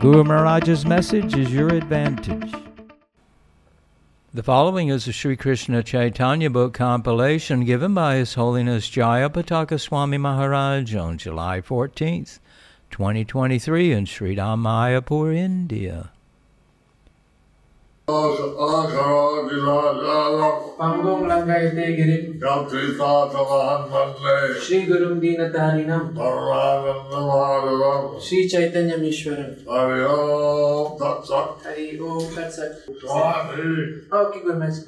Guru 0.00 0.24
Maharaj's 0.24 0.86
message 0.86 1.36
is 1.36 1.52
your 1.52 1.68
advantage. 1.68 2.54
The 4.32 4.42
following 4.42 4.88
is 4.88 5.06
a 5.06 5.12
Sri 5.12 5.36
Krishna 5.36 5.82
Chaitanya 5.82 6.48
book 6.48 6.72
compilation 6.72 7.66
given 7.66 7.92
by 7.92 8.16
His 8.16 8.32
Holiness 8.32 8.88
Jayapataka 8.88 9.78
Swami 9.78 10.16
Maharaj 10.16 10.94
on 10.94 11.18
July 11.18 11.60
14th, 11.60 12.38
2023 12.90 13.92
in 13.92 14.06
Sri 14.06 14.34
Mayapur, 14.36 15.36
India. 15.36 16.12
Pangong 20.80 21.28
Langayate 21.28 21.94
Girim 21.94 22.40
Shri 24.62 24.86
Gurum 24.86 25.20
Dinatarinam 25.20 26.14
Shri 28.22 28.48
Chaitanya 28.48 28.96
Mishwaram 28.96 29.66
Hari 29.66 30.04
Om 30.06 30.98
Tat 30.98 31.26
Sat 31.26 32.74
Okay, 34.10 34.40
Maharaj. 34.42 34.78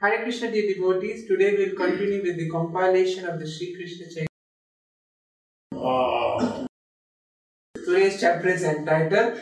Hare 0.00 0.22
Krishna 0.24 0.50
dear 0.50 0.74
devotees, 0.74 1.28
today 1.28 1.56
we 1.56 1.66
will 1.66 1.76
continue 1.76 2.20
with 2.20 2.36
the 2.36 2.50
compilation 2.50 3.24
of 3.24 3.38
the 3.38 3.46
Sri 3.46 3.76
Krishna 3.76 4.06
Chaitanya. 4.06 4.26
Ah. 5.76 6.66
Today's 7.76 8.20
chapter 8.20 8.48
is 8.48 8.64
entitled 8.64 9.40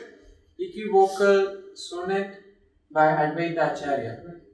Equivocal 0.59 1.62
Sonnet 1.75 2.43
by 2.91 3.06
Advaita 3.06 3.73
Acharya. 3.73 4.46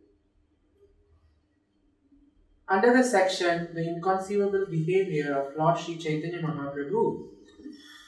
Under 2.68 2.92
the 2.92 3.02
section 3.04 3.68
The 3.74 3.82
Inconceivable 3.86 4.66
Behavior 4.66 5.32
of 5.34 5.56
Lord 5.56 5.78
Sri 5.78 5.96
Chaitanya 5.96 6.40
Mahaprabhu, 6.40 7.28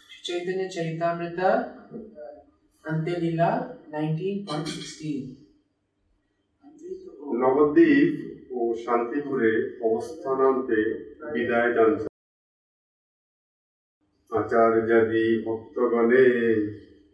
Sri 0.09 0.21
Chaitanya 0.25 0.69
Charitamrita 0.69 1.51
Antelila 2.85 3.51
19.16 3.93 5.45
Nabadwip 7.43 8.13
ও 8.57 8.61
শান্তিপুরে 8.85 9.51
অবস্থানান্তে 9.89 10.81
বিদায় 11.33 11.71
জানছে 11.77 12.07
আচার্যাদি 14.31 15.27
ভক্তগণে 15.47 16.27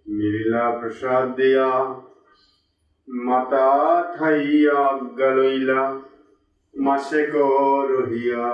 মিলিলা 0.07 0.65
প্রসাদ 0.79 1.25
দিয়া 1.39 1.69
মাতা 3.09 3.69
ঠাইয়া 4.17 4.81
গলইলা 5.21 5.83
মাসে 6.86 7.22
রহিয়া 8.00 8.46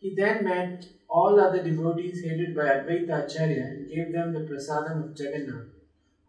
He 0.00 0.08
then 0.20 0.36
met 0.44 0.78
all 1.16 1.34
other 1.44 1.62
devotees 1.70 2.16
headed 2.24 2.50
by 2.58 2.66
Advaita 2.76 3.14
Acharya 3.22 3.64
and 3.70 3.88
gave 3.92 4.08
them 4.16 4.28
the 4.34 4.42
prasadam 4.48 4.96
of 5.04 5.10
Jagannath. 5.18 5.68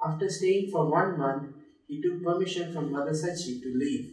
After 0.08 0.28
staying 0.38 0.66
for 0.74 0.84
one 1.00 1.12
month, 1.24 1.46
he 1.88 1.96
took 2.04 2.18
permission 2.28 2.66
from 2.74 2.86
Mother 2.96 3.16
Sachi 3.22 3.54
to 3.64 3.70
leave. 3.82 4.06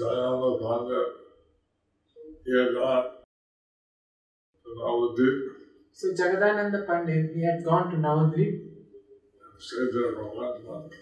Dayana 0.00 0.50
Bhanga, 0.62 1.02
he 2.44 2.52
had 2.58 2.74
gone 2.74 3.06
to 4.64 4.70
Navadip 4.80 5.38
So 5.92 6.08
Jagadananda 6.12 6.86
Pandit, 6.86 7.34
he 7.34 7.42
had 7.44 7.64
gone 7.64 7.90
to 7.90 7.96
Navadvip 7.96 8.54
and 8.58 9.56
stayed 9.58 9.92
there 9.94 10.12
for 10.12 10.28
one 10.42 10.66
month. 10.66 10.92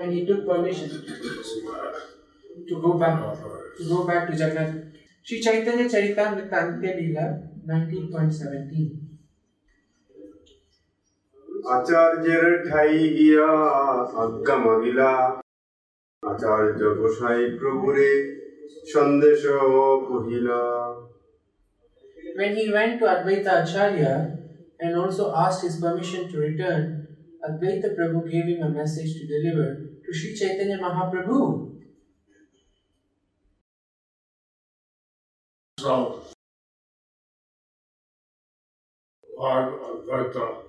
And 0.00 0.12
he 0.12 0.24
took 0.24 0.46
permission 0.46 0.88
to 2.68 2.80
go 2.80 2.92
back 2.94 3.18
to 3.76 3.88
go 3.88 4.06
back 4.06 4.28
to 4.28 4.32
Jagannath. 4.32 4.84
Sri 5.26 5.40
Chaitanya 5.42 5.84
Charitamrita 5.84 6.56
Antya 6.62 6.92
Leela 6.98 7.26
19.17 7.66 9.08
আচার্যের 11.76 12.46
ঠাই 12.68 12.92
গিয়া 13.18 13.48
আজ্ঞা 14.22 14.56
মাগিলা 14.64 15.10
আচার্য 16.22 16.80
গোসাই 17.00 17.40
প্রভুরে 17.58 18.10
সন্দেশ 18.94 19.40
কহিলা 20.10 20.60
When 22.38 22.54
he 22.54 22.70
went 22.70 23.00
to 23.00 23.06
Advaita 23.06 23.64
Acharya 23.64 24.38
and 24.78 24.96
also 24.96 25.34
asked 25.34 25.62
his 25.62 25.80
permission 25.80 26.30
to 26.30 26.38
return, 26.38 27.08
Advaita 27.44 27.96
Prabhu 27.96 28.30
gave 28.30 28.44
him 28.44 28.62
a 28.62 28.70
message 28.70 29.14
to 29.14 29.26
deliver 29.26 29.74
to 30.04 30.12
Sri 30.12 30.36
Chaitanya 30.36 30.78
Mahaprabhu. 30.78 31.74
So, 35.80 36.22
Lord 39.36 39.74
Advaita 39.90 40.62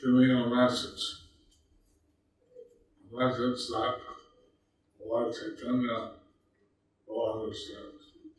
giving 0.00 0.30
a 0.30 0.48
message. 0.48 1.02
A 3.12 3.26
message 3.26 3.68
that 3.68 3.96
Lord 5.06 5.34
Chaitanya 5.34 6.12
will 7.06 7.42
understand. 7.42 7.91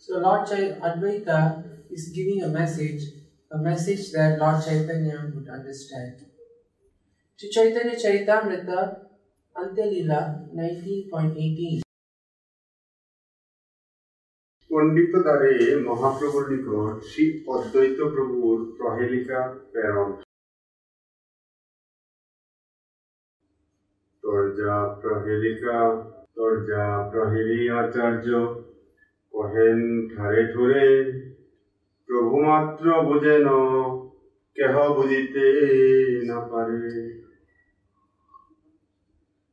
So 0.02 0.18
Lord 0.18 0.46
Chai- 0.46 0.76
Advaita 0.80 1.38
is 1.90 2.08
giving 2.10 2.42
a 2.42 2.48
message, 2.50 3.02
a 3.50 3.58
message 3.60 4.12
that 4.12 4.38
Lord 4.38 4.64
Chaitanya 4.64 5.18
would 5.32 5.48
understand. 5.48 6.14
Sri 7.40 7.50
Chaitanya 7.50 7.96
Charitamrita 7.96 8.78
Antya 9.56 9.86
Leela 9.86 10.20
19.18 10.54 11.82
পণ্ডিত 14.70 15.12
দ্বারে 15.26 15.52
মহাপ্রভুর 15.88 16.44
নিকট 16.52 16.94
শ্রী 17.10 17.24
অদ্বৈত 17.46 17.98
প্রভুর 18.14 18.58
প্রহেলিকা 18.78 19.40
প্রেরণ 19.72 20.10
তর্জা 24.24 24.76
প্রহেলিকা 25.02 25.78
তর্জা 26.36 26.84
প্রহেলি 27.12 27.60
আচার্য 27.80 28.26
কহেন 29.34 29.78
ঠারে 30.12 30.42
ঠোরে 30.52 30.86
প্রভু 32.08 32.34
মাত্র 32.46 32.84
বুঝেন 33.06 33.46
কেহ 34.56 34.74
বুঝিতে 34.96 35.44
না 36.28 36.38
পারে 36.50 36.82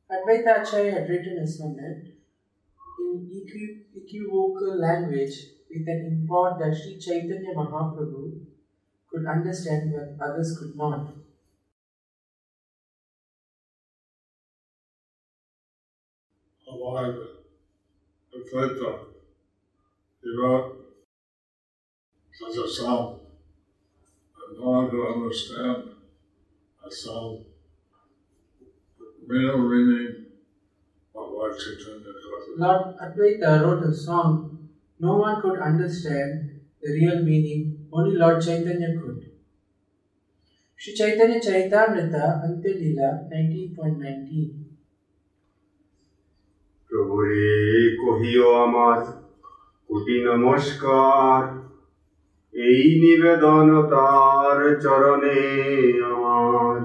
Advaita 0.09 0.51
Acharya 0.61 0.91
had 0.91 1.05
written 1.09 1.35
a 1.39 1.47
sonnet 1.47 1.99
in 2.99 3.11
equi- 3.31 3.81
equivocal 3.93 4.71
language 4.79 5.35
with 5.69 5.85
an 5.87 5.99
import 6.05 6.51
that 6.59 6.73
Sri 6.73 6.93
Chaitanya 6.97 7.51
Mahaprabhu 7.53 8.23
could 9.11 9.25
understand 9.25 9.91
but 9.91 10.07
others 10.21 10.49
could 10.57 10.75
not. 10.75 11.03
Alive 16.67 17.15
Advaita, 18.33 19.08
he 20.21 20.29
wrote 20.37 20.69
such 22.31 22.57
a 22.65 22.67
song, 22.67 23.19
and 24.39 24.59
no 24.59 24.65
one 24.69 24.89
could 24.89 25.07
understand 25.13 25.83
a 26.85 26.91
song, 26.91 27.45
real 29.27 29.57
meaning 29.57 30.25
of 31.15 31.31
what 31.31 31.57
Chaitanya 31.59 32.13
taught. 32.23 32.57
Lord 32.57 32.97
Advaita 32.97 33.63
wrote 33.63 33.83
a 33.83 33.93
song 33.93 34.55
no 34.99 35.17
one 35.17 35.41
could 35.41 35.59
understand 35.59 36.61
the 36.81 36.91
real 36.91 37.21
meaning, 37.21 37.87
only 37.91 38.15
Lord 38.15 38.41
Chaitanya 38.41 38.97
could. 38.99 39.31
Sri 40.77 40.93
Chaitanya 40.95 41.39
Charitamrita 41.39 42.43
Antya 42.45 42.71
Leela 42.79 43.09
19.19 43.29 44.65
প্রভুরে 46.89 47.45
কহিও 48.03 48.47
আমার 48.65 48.99
কোটি 49.89 50.15
নমস্কার 50.29 51.39
এই 52.53 52.83
নিবেদন 53.03 53.67
তার 53.93 54.57
চরণে 54.83 55.39
আমার 56.11 56.75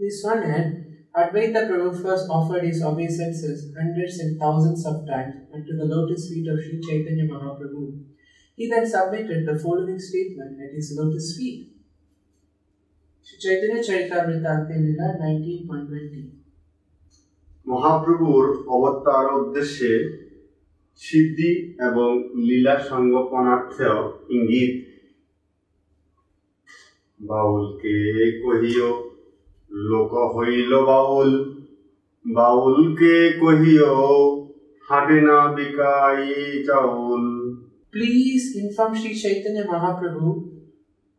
In 0.00 0.06
his 0.06 0.16
sonnet, 0.22 0.66
Advaita 1.14 1.60
Prabhu 1.68 1.90
first 2.02 2.26
offered 2.30 2.64
his 2.64 2.78
obeisances 2.82 3.58
hundreds 3.78 4.14
and 4.22 4.30
thousands 4.42 4.82
of 4.86 4.96
times 5.06 5.34
unto 5.54 5.72
the 5.76 5.86
lotus 5.92 6.22
feet 6.28 6.46
of 6.52 6.56
Sri 6.64 6.76
Chaitanya 6.86 7.26
Mahaprabhu. 7.32 7.82
He 8.58 8.64
then 8.72 8.86
submitted 8.86 9.40
the 9.44 9.56
following 9.58 10.00
statement 10.00 10.52
at 10.64 10.70
his 10.72 10.88
lotus 10.98 11.26
feet. 11.36 11.60
Sri 13.26 13.36
Chaitanya 13.44 13.80
Charitamrita 13.86 14.50
Antemila 14.56 15.06
19.20 15.20 16.40
মহাপ্রভুর 17.66 18.44
অবতার 18.74 19.26
উদ্দেশ্যে 19.38 19.92
সিদ্ধি 20.99 21.51
এবং 21.87 22.11
লীলা 22.47 22.75
সঙ্গপনার্থেও 22.89 23.99
ইঙ্গিত 24.35 24.73
বাউলকে 27.19 27.95
কহিও 28.43 28.91
লোক 29.71 30.11
হইল 30.35 30.71
বাউল 30.91 31.31
বাউলকে 32.25 33.15
কহিও 33.41 33.93
হাটে 34.85 35.17
না 35.27 35.39
বিকাই 35.55 36.21
চাউল 36.67 37.25
Please 37.93 38.45
inform 38.57 38.91
Sri 38.93 39.11
Chaitanya 39.15 39.63
Mahaprabhu, 39.63 40.29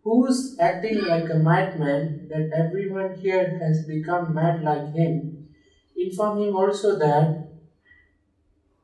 who's 0.07 0.39
acting 0.61 0.99
like 1.07 1.29
a 1.31 1.39
madman, 1.39 2.03
that 2.31 2.47
everyone 2.55 3.11
here 3.15 3.49
has 3.63 3.77
become 3.87 4.35
mad 4.35 4.57
like 4.63 4.89
him. 4.93 5.15
Inform 5.97 6.35
him 6.43 6.55
also 6.55 6.99
that 6.99 7.46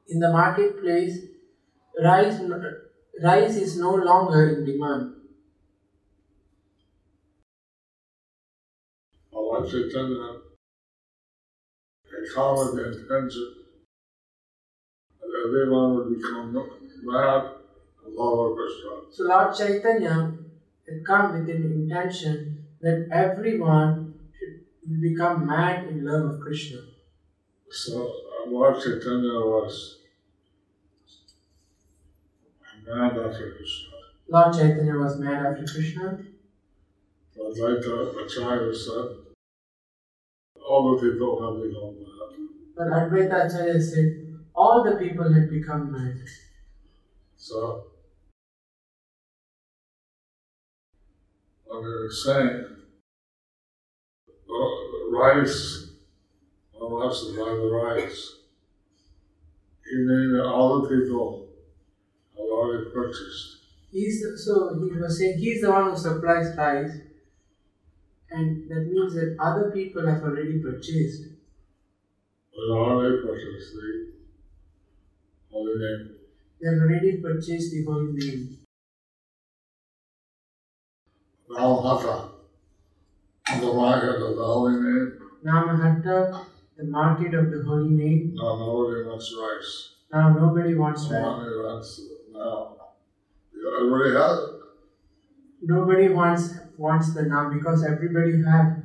in 0.09 0.19
the 0.19 0.31
marketplace, 0.31 1.19
rice, 2.03 2.41
rice 3.23 3.57
is 3.57 3.79
no 3.79 3.95
longer 3.95 4.49
in 4.49 4.65
demand. 4.65 5.15
Allah 9.35 9.69
Chaitanya 9.69 10.39
had 12.11 12.35
common 12.35 12.79
intention 12.79 13.55
that 15.21 15.31
everyone 15.47 15.95
would 15.95 16.17
become 16.17 16.53
mad 17.05 17.45
and 18.05 18.57
Krishna. 18.57 18.91
So 19.11 19.25
Lord 19.25 19.55
Chaitanya 19.55 20.33
had 20.89 21.07
come 21.07 21.33
with 21.33 21.49
an 21.55 21.63
intention 21.65 22.65
that 22.81 23.09
everyone 23.13 24.15
should 24.39 25.01
become 25.01 25.47
mad 25.47 25.89
in 25.89 26.05
love 26.05 26.35
of 26.35 26.41
Krishna. 26.41 26.81
So 27.71 28.13
Lord 28.47 28.83
Chaitanya 28.83 29.41
was 29.41 29.99
mad 32.87 33.19
after 33.19 33.55
Krishna. 33.56 33.89
Lord 34.29 34.55
Chaitanya 34.55 34.94
was 34.94 35.19
mad 35.19 35.47
after 35.47 35.65
Krishna. 35.65 36.19
Advaita 37.39 38.25
Acharya 38.25 38.75
said, 38.75 39.17
all 40.69 40.97
the 40.97 41.11
people 41.11 41.41
have 41.43 41.62
become 41.62 41.94
mad. 41.99 42.12
But 42.77 42.87
Advaita 42.89 43.47
Acharya 43.47 43.81
said 43.81 44.23
all 44.55 44.83
the 44.85 44.97
people 44.97 45.33
had 45.33 45.50
become 45.50 45.93
mad. 45.93 46.21
So, 47.37 47.85
when 51.65 51.83
they 51.83 51.89
were 51.89 52.11
saying, 52.11 52.65
rice, 55.11 55.92
one 56.82 56.93
wants 56.93 57.26
to 57.26 57.32
buy 57.37 57.50
the 57.50 58.32
he 59.93 59.99
mean 59.99 60.32
that 60.32 60.46
all 60.46 60.81
the 60.81 60.88
people 60.88 61.49
have 62.37 62.46
already 62.46 62.90
purchased. 62.90 63.58
He's 63.90 64.23
the, 64.23 64.38
so 64.38 64.75
he 64.75 64.99
was 64.99 65.19
saying 65.19 65.38
he's 65.38 65.61
the 65.61 65.70
one 65.70 65.90
who 65.90 65.96
supplies 65.96 66.56
rice, 66.56 66.93
and 68.31 68.70
that 68.70 68.88
means 68.88 69.14
that 69.14 69.37
other 69.38 69.70
people 69.70 70.06
have 70.06 70.23
already 70.23 70.61
purchased. 70.61 71.25
They 72.52 72.73
already 72.73 73.26
purchased 73.26 73.75
the 73.75 74.12
holy 75.50 75.75
name. 75.75 76.11
They 76.61 76.69
have 76.69 76.79
already 76.79 77.20
purchased 77.20 77.70
the 77.73 77.84
holy 77.84 78.12
name. 78.12 78.58
Namahatta, 81.50 82.31
the 83.61 83.73
market 83.75 84.23
of 84.23 84.37
the 84.37 84.44
holy 84.44 84.81
name. 84.81 85.19
Namahatta, 85.44 86.46
the 86.78 86.84
market 86.86 87.34
of 87.34 87.52
the 87.52 87.64
holy 87.64 87.90
name. 87.90 88.34
Now 88.36 88.58
nobody 88.58 89.04
wants 89.04 89.34
rice. 89.40 89.94
Now 90.14 90.30
nobody 90.34 90.75
wants 90.75 91.04
rice. 91.04 91.22
Nobody 91.22 91.58
wants 91.58 92.00
it 92.00 92.34
now. 92.34 92.75
Everybody 93.80 94.12
has 94.16 94.40
it. 94.40 94.56
Nobody 95.62 96.10
wants 96.10 96.54
wants 96.78 97.14
the 97.14 97.24
nam 97.24 97.54
because 97.58 97.84
everybody 97.84 98.44
have. 98.44 98.84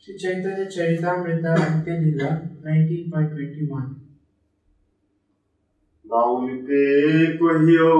Sri 0.00 0.16
Chaitanya 0.16 0.66
Charitamrita 0.66 1.52
Antya 1.54 1.94
Lila 2.02 2.30
19.21 2.64 4.08
বাউলকে 6.10 6.82
কহিও 7.40 7.92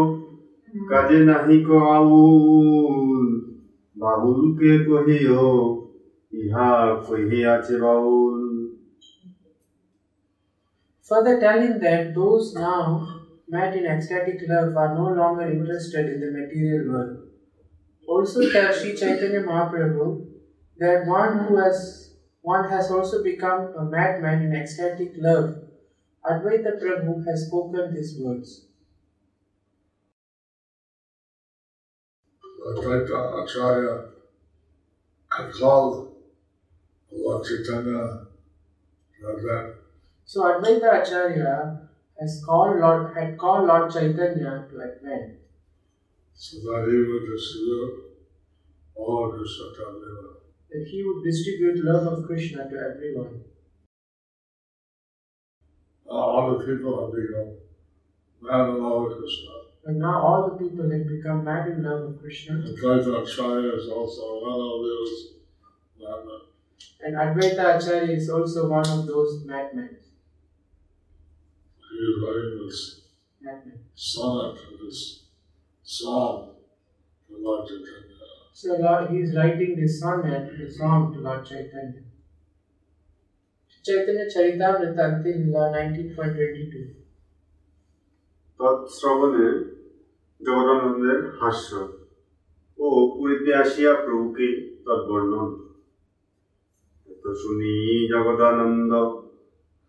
কাজে 0.90 1.18
নাহি 1.28 1.58
কো 1.68 1.78
আউল 4.02 4.18
বাউলকে 4.22 4.72
কহিও 4.86 5.46
ইহা 6.40 6.70
কহিয়াছে 7.06 7.74
বাউল 7.84 8.36
Further 11.08 11.36
telling 11.46 11.74
that 11.86 12.02
those 12.18 12.46
now 12.68 12.84
met 13.54 13.70
in 13.78 13.84
ecstatic 13.94 14.38
love 14.50 14.76
are 14.82 14.92
no 15.02 15.06
longer 15.20 15.46
interested 15.56 16.04
in 16.12 16.18
the 16.24 16.30
material 16.38 16.82
world. 16.90 17.14
Also 18.06 18.40
tell 18.52 18.70
Sri 18.78 18.90
Chaitanya 19.00 19.42
Mahaprabhu 19.48 20.06
that 20.82 20.98
one 21.06 21.32
who 21.40 21.56
has 21.62 21.78
one 22.42 22.64
has 22.68 22.86
also 22.90 23.16
become 23.22 23.60
a 23.80 23.84
madman 23.94 24.38
in 24.46 24.52
ecstatic 24.60 25.12
love. 25.18 25.46
Advaita 26.30 26.72
Prabhu 26.80 27.12
has 27.26 27.46
spoken 27.46 27.94
these 27.94 28.12
words. 28.20 28.48
Advaita 32.65 33.43
Acharya 33.43 34.05
had 35.29 35.51
called 35.51 36.15
Lord 37.11 37.43
Chaitanya 37.45 38.27
that 39.21 39.75
So 40.25 40.43
Advaita 40.43 41.01
Acharya 41.01 41.89
has 42.19 42.41
called 42.45 42.79
Lord 42.79 43.15
had 43.15 43.37
called 43.37 43.67
Lord 43.67 43.91
Chaitanya 43.91 44.65
to 44.69 44.81
Advent 44.81 45.39
so 46.33 46.57
that 46.57 46.87
he 46.89 46.97
would 46.97 47.25
distribute 47.31 48.03
all 48.95 49.31
Krishna 49.31 49.65
Lila. 49.91 50.33
that 50.69 50.87
he 50.89 51.03
would 51.03 51.23
distribute 51.23 51.83
love 51.83 52.07
of 52.07 52.25
Krishna 52.25 52.69
to 52.69 52.75
everyone. 52.75 53.41
All 56.05 56.57
the 56.57 56.65
people 56.65 56.99
have 57.01 57.13
become 57.15 57.57
mad 58.41 58.69
in 58.69 58.83
love 58.83 59.17
Krishna. 59.17 59.62
But 59.84 59.96
now 59.96 60.20
all 60.20 60.50
the 60.50 60.56
people 60.62 60.90
have 60.90 61.08
become 61.08 61.44
mad 61.44 61.68
in 61.68 61.82
love 61.82 62.02
of 62.02 62.20
Krishna. 62.20 62.56
Advaita 62.56 63.22
Acharya 63.22 63.72
is 63.74 63.88
also 63.88 64.42
one 64.42 64.60
of 64.60 64.82
those 64.84 65.32
madmen. 65.98 66.40
And 67.00 67.16
Advaita 67.16 67.76
Acharya 67.76 68.16
is 68.16 68.28
also 68.28 68.68
one 68.68 68.86
of 68.86 69.06
those 69.06 69.44
madmen. 69.46 69.96
He 71.90 71.96
is 71.96 72.22
writing 72.22 72.66
this 72.66 73.00
madmen. 73.40 73.78
sonnet, 73.94 74.58
this 74.82 75.22
song 75.82 76.50
to 77.28 77.36
Lord 77.38 77.66
Chaitanya. 77.66 78.18
So 78.52 78.76
Lord, 78.76 79.10
he 79.10 79.18
is 79.18 79.34
writing 79.34 79.74
this 79.74 80.00
sonnet, 80.00 80.52
the 80.58 80.70
song 80.70 81.14
to 81.14 81.20
Lord 81.20 81.46
Chaitanya. 81.46 82.02
Chaitanya 83.82 84.26
Charitamrita 84.26 85.24
Antil 85.24 85.46
Lila 85.46 85.72
19.22 85.72 86.98
তৎশ্রবণে 88.60 89.46
জগদানন্দের 90.45 91.19
হাস্য 91.39 91.71
ও 92.79 92.87
পুরীতে 93.13 93.51
আসিয়া 93.63 93.93
প্রভুকে 94.03 94.47
তৎবর্ণন 94.85 95.49
এত 97.07 97.25
শুনি 97.41 97.73
জগদানন্দ 98.13 98.91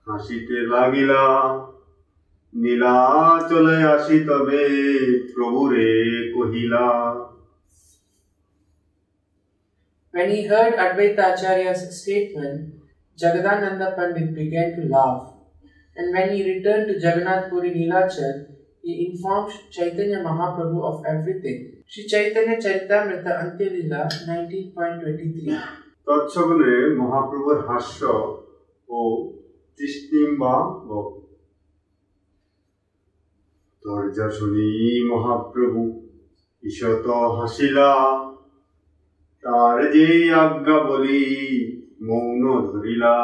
হাসিতে 0.06 0.58
লাগিলা 0.72 1.24
নীলা 2.52 2.96
চলে 3.50 3.76
আসি 3.94 4.16
তবে 4.28 4.62
প্রভুরে 5.34 5.88
কহিলা 6.34 6.86
When 10.14 10.28
he 10.30 10.40
heard 10.50 10.74
Advaita 10.84 11.24
Acharya's 11.32 11.82
statement, 12.00 12.58
Jagadananda 13.18 13.88
Pandit 13.96 14.28
began 14.32 14.68
to 14.76 14.82
laugh. 14.94 15.22
And 15.96 16.06
when 16.14 16.26
he 16.32 16.38
returned 16.52 16.86
to 16.88 16.94
Jagannath 17.04 17.50
Puri 17.50 17.70
Nilachal, 17.72 18.53
he 18.83 18.93
informed 19.07 19.51
Chaitanya 19.71 20.19
Mahaprabhu 20.19 20.79
of 20.83 21.05
everything. 21.05 21.57
Sri 21.87 22.07
Chaitanya 22.07 22.55
Charitamrita 22.57 23.31
Antyalila 23.43 24.01
19.23 24.27 25.89
তৎসবনে 26.07 26.73
মহাপ্রভুর 26.99 27.59
হাস্য 27.67 28.01
ও 28.89 28.99
তৃষ্ণিম্বা 29.79 30.53
দরজা 33.83 34.27
শুনি 34.37 34.69
মহাপ্রভু 35.11 35.81
ঈশত 36.63 37.05
হাসিলা 37.37 37.91
তার 39.43 39.77
যে 39.93 40.07
আজ্ঞা 40.43 40.77
বলি 40.89 41.23
মৌন 42.07 42.43
ধরিলা 42.71 43.15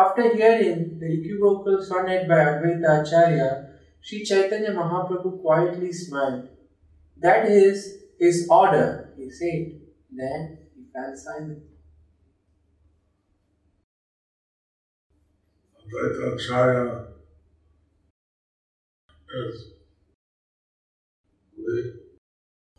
After 0.00 0.34
hearing 0.34 0.98
the 0.98 1.08
equivocal 1.12 1.82
sonnet 1.82 2.26
by 2.26 2.36
Advaita 2.36 3.02
Acharya, 3.02 3.68
Sri 4.00 4.24
Chaitanya 4.24 4.70
Mahaprabhu 4.70 5.42
quietly 5.42 5.92
smiled. 5.92 6.48
That 7.18 7.46
is 7.50 7.98
his 8.18 8.46
order, 8.48 9.12
he 9.18 9.28
said. 9.28 9.80
Then 10.10 10.58
he 10.74 10.84
fell 10.92 11.14
silent. 11.14 11.64
Advaita 15.84 16.34
Acharya 16.34 17.06
is 19.34 19.66
the 21.56 22.00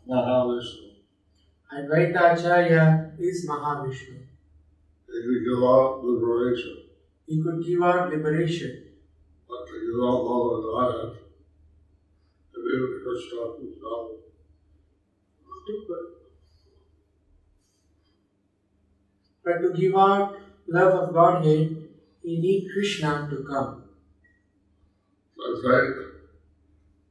Mahavishnu. 0.08 0.88
Advaita 1.72 2.36
Acharya 2.36 3.12
is 3.18 3.46
Mahavishnu. 3.48 4.18
He 5.06 5.22
could 5.22 5.44
give 5.44 5.62
out 5.62 6.02
liberation, 6.02 6.81
He 7.32 7.42
could 7.42 7.64
give 7.64 7.82
out 7.82 8.10
liberation, 8.10 8.88
but 9.48 9.66
to 9.66 9.72
give 9.72 10.04
out 10.04 10.22
love 10.22 10.52
and 10.52 10.64
Godhead, 10.64 11.12
to 12.52 12.58
be 12.60 12.76
able 12.76 12.88
to 12.92 12.98
Krishna 13.02 13.38
himself, 13.56 14.10
but 19.42 19.62
to 19.62 19.72
give 19.72 19.96
out 19.96 20.36
love 20.66 20.92
of 20.92 21.14
Godhead, 21.14 21.88
he 22.22 22.38
need 22.38 22.68
Krishna 22.70 23.26
to 23.30 23.42
come. 23.48 23.84
I 25.40 25.54
think, 25.54 25.96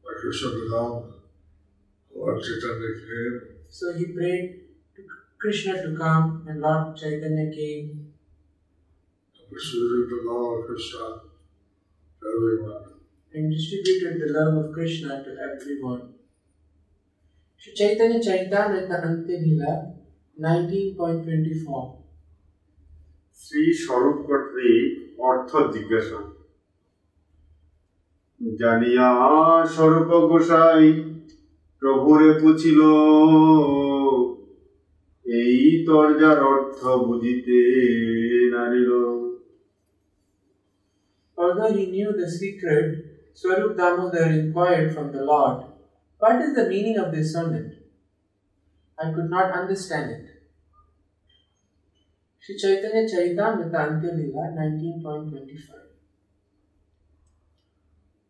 like 0.06 0.18
Krishna 0.22 0.50
become, 0.52 1.14
Lord 2.16 2.44
Chaitanya 2.44 2.94
came, 3.08 3.42
So 3.72 3.94
he 3.94 4.06
prayed 4.06 4.66
to 4.98 5.02
Krishna 5.40 5.82
to 5.82 5.98
come, 5.98 6.46
and 6.48 6.62
Lord 6.62 6.96
Chaitanya 6.96 7.52
came 7.52 8.11
distributed 9.52 10.10
the 10.12 10.20
love 10.26 10.48
of 10.54 10.66
Krishna 10.68 11.06
to 12.22 12.28
everyone. 12.28 12.86
and 13.34 13.52
distributed 13.52 14.20
the 14.22 14.34
love 14.34 14.54
of 14.56 14.72
Krishna 14.74 15.24
to 15.24 15.32
everyone. 15.40 16.14
Shri 17.62 17.74
Chaitanya 17.74 18.20
Charitamrita 18.20 19.04
Ante 19.04 19.36
Leela 19.38 19.74
19.24 20.38 21.82
Shri 23.38 23.64
স্বরূপ 23.84 24.18
কর্তৃক 24.28 24.90
অর্থ 25.22 25.52
জিজ্ঞাসা 25.74 26.20
জানিয়া 28.42 29.10
স্বরূপ 29.74 30.10
গোসাই 30.30 30.86
প্রভুরে 31.82 32.32
পুছিল 32.42 32.80
এই 35.26 35.58
তর্জার 35.88 36.40
অর্থ 36.54 36.80
বুঝিতে 37.08 37.60
নারিল 38.56 38.92
Although 41.41 41.73
he 41.73 41.87
knew 41.87 42.13
the 42.13 42.31
secret, 42.31 43.05
Swarup 43.35 43.77
Damodar 43.77 44.27
inquired 44.31 44.95
from 44.95 45.13
the 45.13 45.23
Lord, 45.23 45.65
What 46.21 46.41
is 46.41 46.55
the 46.55 46.69
meaning 46.69 46.97
of 46.99 47.13
this 47.13 47.33
sonnet? 47.33 47.77
I 48.99 49.13
could 49.13 49.29
not 49.29 49.53
understand 49.53 50.11
it. 50.11 50.27
Shri 52.43 52.57
Chaitanya 52.57 53.05
Charitamrita 53.05 53.79
Ante 53.87 54.09
Leela 54.09 54.45
19.25 54.55 55.87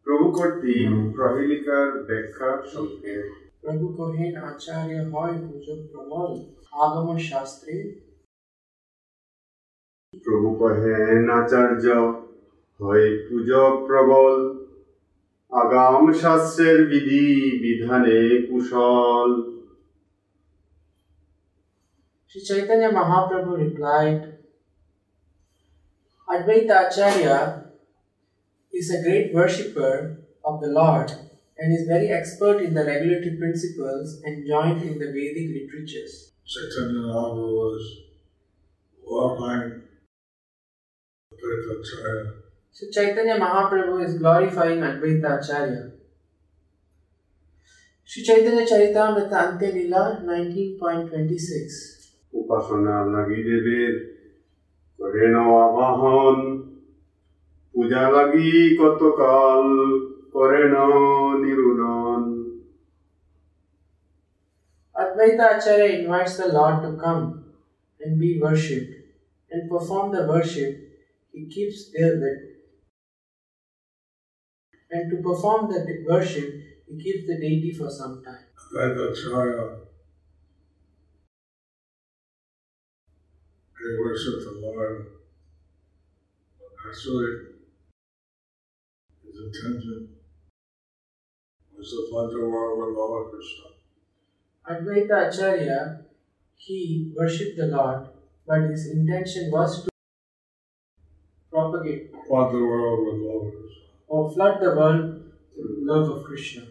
প্রভু 0.06 0.26
কর্তৃক 0.36 0.90
প্রহেলিকার 1.16 1.86
ব্যাখ্যা 2.08 2.50
সংক্ষেপ 2.72 3.24
প্রভু 3.62 3.86
কহেন 3.98 4.34
আচার্য 4.50 4.92
হয় 5.12 5.36
পূজক 5.46 5.80
প্রবল 5.92 6.30
আগম 6.84 7.08
শাস্ত্রে 7.30 7.74
প্রভু 10.24 10.48
কহেন 10.60 11.26
আচার্য 11.40 11.84
হয় 12.80 13.08
পূজক 13.26 13.72
প্রবল 13.88 14.34
আগাম 15.52 16.02
শাস্ত্রের 16.22 16.78
বিধি 16.90 17.26
বিধানে 17.62 18.20
কুশল 18.48 19.30
Sri 22.30 22.44
Chaitanya 22.44 22.90
Mahaprabhu 22.90 23.52
replied, 23.66 24.22
Advaita 26.28 26.74
Acharya 26.84 27.38
is 28.74 28.90
a 28.90 29.02
great 29.02 29.32
worshipper 29.32 29.94
of 30.44 30.60
the 30.60 30.66
Lord 30.68 31.08
and 31.56 31.72
is 31.72 31.86
very 31.86 32.08
expert 32.08 32.58
in 32.60 32.74
the 32.74 32.84
regulatory 32.84 33.36
principles 33.38 34.20
enjoined 34.22 34.82
in 34.82 34.98
the 34.98 35.10
Vedic 35.16 35.48
literatures. 35.56 36.32
Chaitanya 36.44 37.00
Mahaprabhu 37.08 37.48
was 37.62 37.84
glorifying 39.02 39.82
Advaita 41.32 41.70
Acharya. 41.80 42.24
So 42.70 42.86
Chaitanya 42.90 43.36
Mahaprabhu 43.40 44.04
is 44.04 44.18
glorifying 44.18 44.80
Advaita 44.80 45.40
Acharya. 45.40 45.92
Sri 48.08 48.22
Chaitanya 48.22 48.64
Charitamrita 48.66 49.36
Ante 49.44 49.68
Leela 49.76 50.02
19.26 50.24 51.96
উপাসনা 52.40 52.96
লাগি 53.14 53.40
দেবের 53.48 53.94
করেন 54.98 55.34
আবাহন 55.64 56.38
পূজা 57.74 58.04
লাগি 58.14 58.50
কতকাল 58.80 59.62
করেন 60.34 60.74
নিরুদন 61.44 62.22
Advaita 64.94 65.44
Acharya 65.56 65.88
invites 65.98 66.34
the 66.40 66.48
Lord 66.58 66.76
to 66.84 66.90
come 67.04 67.22
and 68.00 68.12
be 68.22 68.30
worshipped 68.42 68.94
and 69.50 69.60
perform 69.72 70.06
the 70.16 70.22
worship. 70.32 70.72
He 71.32 71.40
keeps 71.54 71.78
there 71.92 72.16
the 72.22 72.32
and 74.91 75.09
to 75.09 75.17
perform 75.23 75.71
the 75.71 76.05
worship, 76.07 76.53
he 76.87 77.01
keeps 77.01 77.25
the 77.25 77.37
deity 77.39 77.71
for 77.71 77.89
some 77.89 78.23
time. 78.23 78.45
Advaita 78.75 79.11
Acharya, 79.11 79.77
he 83.79 83.97
worshipped 83.99 84.43
the 84.43 84.59
Lord. 84.61 85.07
Actually, 86.87 87.31
his 89.23 89.35
intention 89.45 90.09
was 91.77 91.89
to 91.89 92.07
flood 92.09 92.31
the 92.31 92.39
world 92.39 92.79
with 92.79 92.95
Lord 92.95 93.31
Krishna. 93.31 93.67
Advaita 94.69 95.29
Acharya, 95.29 96.01
he 96.55 97.11
worshipped 97.17 97.57
the 97.57 97.67
Lord, 97.67 98.07
but 98.45 98.61
his 98.69 98.91
intention 98.91 99.49
was 99.51 99.83
to 99.83 99.89
propagate 101.49 102.11
Flood 102.27 102.53
the 102.53 102.59
world 102.59 103.05
with 103.05 103.21
Lord 103.21 103.53
Krishna 103.53 103.80
or 104.10 104.32
flood 104.32 104.60
the 104.60 104.70
world 104.78 105.04
with 105.56 105.72
love 105.82 106.08
of 106.08 106.24
Krishna. 106.24 106.62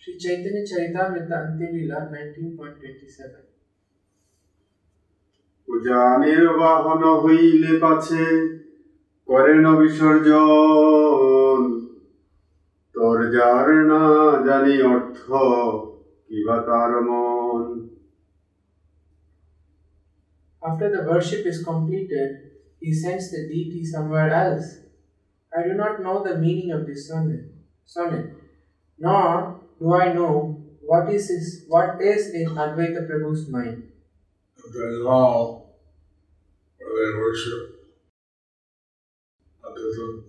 Sri 0.00 0.18
Chaitanya 0.18 0.62
Charitamrita 0.64 1.36
Ante 1.42 1.66
Leela 1.74 1.98
19.27 2.10 3.52
পূজা 5.68 6.00
নির্বাহন 6.22 7.02
হইলে 7.22 7.72
পাছে 7.82 8.24
করেন 9.28 9.64
বিসর্জন 9.80 11.60
তোর 12.94 13.18
যার 13.34 13.68
না 13.90 14.02
জানি 14.46 14.74
অর্থ 14.92 15.26
কিবা 16.28 16.56
তার 16.68 16.92
মন 17.08 17.66
After 20.62 20.88
the 20.94 21.02
worship 21.10 21.42
is 21.52 21.58
completed, 21.70 22.30
he 22.82 22.90
sends 23.02 23.26
the 23.32 23.42
deity 23.50 23.82
somewhere 23.84 24.30
else. 24.44 24.68
I 25.57 25.63
do 25.63 25.73
not 25.73 26.03
know 26.03 26.23
the 26.23 26.37
meaning 26.37 26.71
of 26.71 26.85
this 26.85 27.07
sonnet, 27.07 27.45
sonnet, 27.85 28.31
nor 28.99 29.59
do 29.79 29.93
I 29.93 30.13
know 30.13 30.63
what 30.81 31.11
is 31.11 31.29
his, 31.29 31.65
what 31.67 31.99
is 32.01 32.29
in 32.33 32.49
Advaita 32.49 33.09
Prabhu's 33.09 33.49
mind. 33.49 33.83
And 34.63 34.73
then 34.73 35.05
all 35.07 35.79
where 36.77 37.11
they 37.11 37.17
worship 37.17 37.63
a 39.63 39.69
different 39.73 40.23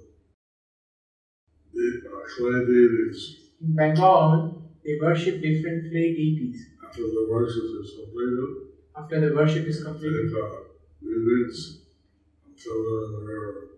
de- 1.74 2.08
uh, 2.08 2.24
clay 2.36 2.64
deities. 2.66 3.36
In 3.60 3.74
Bengal, 3.76 4.62
they 4.84 4.98
worship 5.00 5.42
different 5.42 5.90
clay 5.90 6.14
deities. 6.14 6.66
After 6.86 7.02
the 7.02 7.26
worship 7.30 7.64
is 7.82 7.92
completed, 7.98 8.68
After 8.96 9.28
the 9.28 9.34
worship 9.36 9.66
is 9.66 9.78
they 9.78 9.84
completed, 9.84 10.32
uh, 10.32 10.56
deities 11.02 11.80
and 12.46 12.58
throw 12.58 12.78
them 12.82 13.20
in 13.20 13.26
the 13.26 13.32
river. 13.32 13.77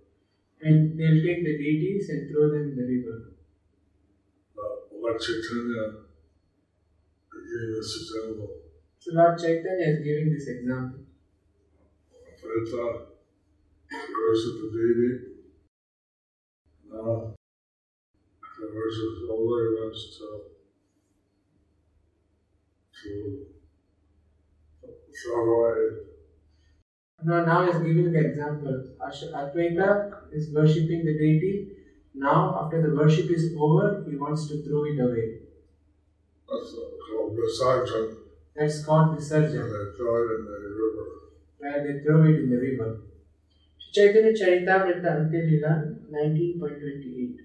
And 0.63 0.99
they'll 0.99 1.23
take 1.23 1.45
the 1.45 1.57
deities 1.59 2.09
and 2.11 2.31
throw 2.31 2.51
them 2.51 2.73
in 2.73 2.77
the 2.77 2.85
river. 2.85 3.33
Uh, 4.59 4.97
Lord 5.01 5.21
Chaitanya 5.21 6.05
gave 7.33 7.75
this 7.77 7.97
example. 8.03 8.51
So 8.99 9.13
Lord 9.15 9.39
Chaitanya 9.39 9.87
is 9.89 10.05
giving 10.05 10.33
this 10.33 10.49
example. 10.49 11.01
He 13.91 13.97
worship 13.97 14.55
the 14.61 14.69
deity. 14.73 15.13
Now, 16.93 17.35
after 18.45 18.67
worship 18.75 19.11
is 19.17 19.31
over, 19.31 19.57
he 19.65 19.75
wants 19.81 20.19
to, 20.19 20.27
to 23.03 23.47
thrown 25.23 25.49
away. 25.49 26.20
Now, 27.22 27.44
now 27.46 27.70
is 27.70 27.78
giving 27.78 28.12
the 28.12 28.20
example. 28.20 28.84
Ash- 29.06 29.24
Advaita 29.34 29.88
is 30.32 30.54
worshipping 30.54 31.06
the 31.06 31.14
deity. 31.14 31.54
Now, 32.16 32.60
after 32.62 32.82
the 32.82 32.96
worship 32.96 33.30
is 33.32 33.54
over, 33.60 34.04
he 34.08 34.16
wants 34.16 34.48
to 34.50 34.62
throw 34.64 34.84
it 34.86 35.00
away. 35.00 35.40
That's 36.50 36.76
called 37.08 37.38
Visarjan, 37.38 38.06
That's 38.56 38.86
called 38.86 39.10
and 39.10 39.18
Visarjan, 39.20 39.66
they 39.74 39.98
throw 39.98 40.16
it 40.24 40.30
in 40.36 40.46
the 40.46 40.58
river. 40.68 41.06
where 41.60 41.80
they 41.86 41.96
throw 42.04 42.24
it 42.26 42.36
in 42.42 42.50
the 42.52 42.58
river. 42.58 42.90
Chaitanya 43.94 44.34
Charitamrita 44.34 45.10
Antilila 45.16 45.74
19.28. 46.12 47.42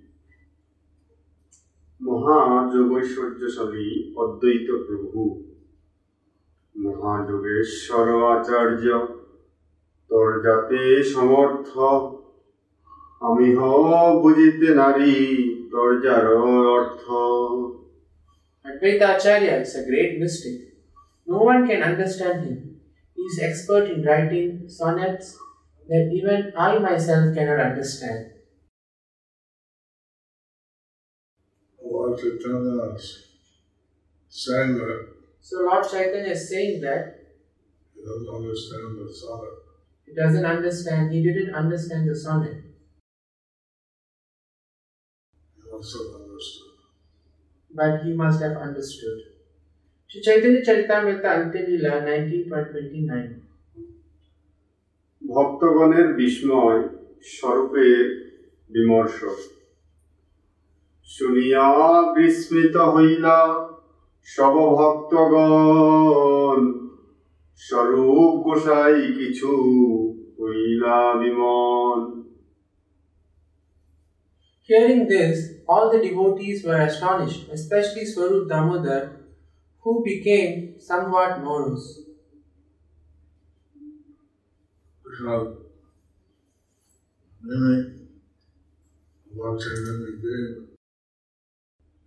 মহাযোগৈশ্বর্যশালী 2.00 3.88
অদ্বৈত 4.22 4.68
প্রভু 4.86 5.20
মহাযোগেশ্বর 6.76 8.06
আচার্য 8.34 8.84
তোর 10.10 10.28
যাতে 10.46 10.80
সমর্থ 11.14 11.70
আমি 13.28 13.48
হ 13.58 13.60
বুঝিতে 14.22 14.68
নারী 14.80 15.16
তোর 15.72 15.90
যার 16.04 16.26
অর্থ 16.74 17.04
Advaita 18.64 19.06
Acharya 19.14 19.54
is 19.64 19.74
a 19.80 19.82
great 19.90 20.12
mystic. 20.20 20.56
No 21.26 21.38
one 21.50 21.62
can 21.68 21.80
understand 21.82 22.38
him. 22.46 22.58
He 23.16 23.22
is 23.22 23.36
expert 23.48 23.84
in 23.92 23.98
writing 24.06 24.48
sonnets 24.68 25.26
that 25.88 26.04
even 26.18 26.38
I 26.68 26.78
myself 26.78 27.24
cannot 27.36 27.60
understand. 27.68 28.20
Lord 31.80 32.12
Chaitanya 32.20 32.94
is 32.94 33.06
saying 34.30 34.72
that 34.80 34.98
So 35.42 35.62
Lord 35.62 35.84
Chaitanya 35.90 36.32
is 36.32 36.48
saying 36.48 36.80
that 36.82 37.02
he 37.94 38.02
doesn't 38.02 38.28
understand 38.28 38.98
the 38.98 39.12
sonnet. 39.12 39.63
He 40.07 40.13
doesn't 40.13 40.45
understand, 40.45 41.11
he 41.11 41.23
didn't 41.23 41.53
understand 41.53 42.09
the 42.09 42.15
sonnet. 42.15 42.57
He 45.55 45.61
have 45.71 45.83
understood. 46.21 46.65
but 47.71 48.03
he 48.03 48.13
must 48.13 48.41
have 48.41 48.57
understood. 48.57 49.19
Sri 50.09 50.21
Chaitanya 50.21 50.61
Charitamrita 50.61 51.29
Antilila 51.35 51.93
19.29 52.03 53.45
ভক্তগণের 55.21 56.07
বিস্ময় 56.19 56.79
স্বরূপের 57.35 58.03
বিমর্ষ 58.69 59.19
শুনিয়া 61.07 61.67
বিস্মিত 62.15 62.75
হইলা 62.93 63.37
সব 64.25 64.55
ভক্তগণ 64.79 66.59
স্বরূপ 67.66 68.32
গোসাই 68.46 68.96
কিছু 69.18 69.50
হইলা 70.38 70.98
বিমন 71.20 71.98
Hearing 74.68 75.02
this, 75.08 75.36
all 75.70 75.86
the 75.92 76.00
devotees 76.08 76.58
were 76.66 76.80
astonished, 76.88 77.42
especially 77.56 78.04
Swarup 78.06 78.44
Damodar, 78.48 79.02
who 79.82 79.92
became 80.04 80.78
somewhat 80.78 81.32
morose. 81.44 81.88
Because 85.04 85.56
meaning 87.42 88.08
of 89.26 89.36
Lord 89.36 89.60
Chaitanya 89.60 90.12
gave 90.22 90.50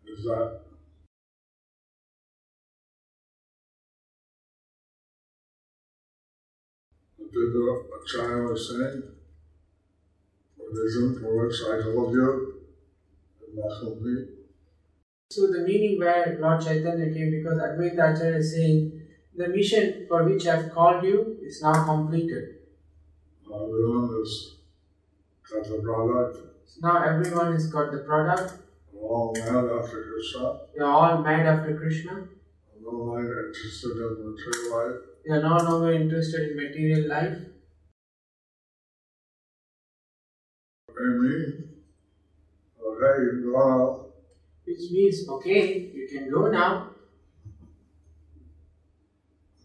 is 0.06 0.24
that 0.26 0.62
the 7.33 7.85
Acharya 8.03 8.49
was 8.49 8.69
saying, 8.71 9.03
Buddhism 10.57 11.21
for 11.21 11.47
which 11.47 11.57
I 11.63 11.83
told 11.83 12.13
you, 12.13 12.63
it 13.41 13.55
must 13.55 13.81
complete. 13.81 14.29
So 15.31 15.47
the 15.47 15.61
meaning 15.61 15.99
where 15.99 16.39
Lord 16.41 16.61
Chaitanya 16.61 17.13
came 17.13 17.31
because 17.31 17.59
Advaita 17.59 18.15
Acharya 18.15 18.37
is 18.39 18.55
saying, 18.55 19.03
the 19.35 19.49
mission 19.49 20.07
for 20.09 20.25
which 20.25 20.47
I 20.47 20.57
have 20.57 20.73
called 20.73 21.05
you 21.05 21.39
is 21.43 21.63
now 21.63 21.85
completed. 21.85 22.57
Uh, 23.51 23.65
everyone 23.65 24.11
is 24.23 24.57
got 25.51 25.65
the 25.65 25.83
product, 25.83 26.39
So 26.67 26.81
now 26.83 27.03
everyone 27.05 27.53
has 27.53 27.67
got 27.69 27.93
the 27.93 27.99
product, 27.99 28.55
we're 28.93 29.09
all 29.09 29.33
mad 29.35 29.65
after 29.79 30.05
Krishna, 30.11 30.61
are 30.81 30.85
all 30.85 31.23
mad 31.23 31.47
after 31.47 31.77
Krishna, 31.79 32.29
no 32.83 32.91
longer 32.91 33.49
interested 33.49 33.91
in 33.93 34.35
material 34.35 34.77
life. 34.77 35.01
They 35.29 35.35
are 35.35 35.43
no 35.43 35.59
longer 35.59 35.93
interested 35.93 36.51
in 36.51 36.57
material 36.57 37.07
life. 37.07 37.37
Pay 40.89 41.11
me. 41.21 41.35
Okay, 42.81 43.23
you 43.23 43.31
can 43.31 43.53
go 43.53 43.59
out. 43.61 44.11
Which 44.65 44.91
means, 44.91 45.29
okay, 45.29 45.91
you 45.93 46.09
can 46.11 46.31
go 46.31 46.47
now. 46.51 46.93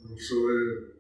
And 0.04 0.19
so 0.19 0.36
they 0.36 0.93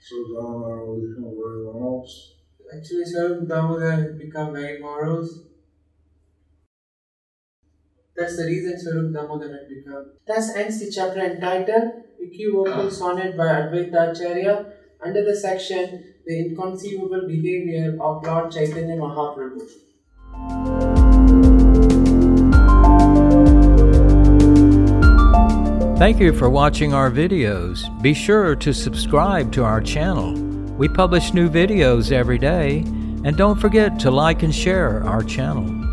so 0.00 0.16
down 0.34 0.64
our 0.64 0.96
become 0.96 1.32
very 1.32 1.62
morals. 1.62 2.34
Actually, 2.76 3.04
Damodar 3.46 3.92
has 3.92 4.12
become 4.16 4.52
very 4.54 4.80
morose. 4.80 5.44
That's 8.16 8.36
the 8.36 8.44
reason 8.44 8.78
Swarup 8.78 9.12
Damodar 9.12 9.50
had 9.52 9.68
become. 9.68 10.12
Thus 10.24 10.54
ends 10.54 10.78
the 10.78 10.88
chapter 10.88 11.20
entitled 11.20 12.04
Equivocal 12.20 12.88
Sonnet 12.88 13.36
by 13.36 13.46
Advaita 13.46 14.12
Acharya 14.12 14.66
under 15.04 15.24
the 15.24 15.34
section 15.34 16.14
The 16.24 16.38
Inconceivable 16.46 17.26
Behavior 17.26 17.98
of 18.00 18.24
Lord 18.24 18.52
Chaitanya 18.52 18.96
Mahaprabhu. 18.96 19.68
Thank 25.98 26.20
you 26.20 26.32
for 26.32 26.48
watching 26.48 26.94
our 26.94 27.10
videos. 27.10 27.90
Be 28.00 28.14
sure 28.14 28.54
to 28.56 28.72
subscribe 28.72 29.50
to 29.52 29.64
our 29.64 29.80
channel. 29.80 30.34
We 30.76 30.88
publish 30.88 31.34
new 31.34 31.48
videos 31.50 32.12
every 32.12 32.38
day, 32.38 32.78
and 33.24 33.36
don't 33.36 33.60
forget 33.60 33.98
to 34.00 34.12
like 34.12 34.44
and 34.44 34.54
share 34.54 35.02
our 35.04 35.22
channel. 35.24 35.83